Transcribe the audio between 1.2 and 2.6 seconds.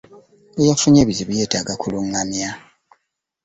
yeetaaga kuluŋŋamya.